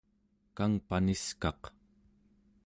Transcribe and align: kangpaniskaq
kangpaniskaq 0.55 1.61